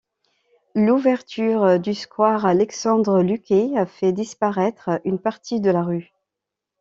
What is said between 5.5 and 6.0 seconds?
de la